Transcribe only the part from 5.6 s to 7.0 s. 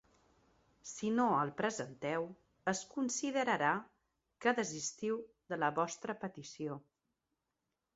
la vostra petició.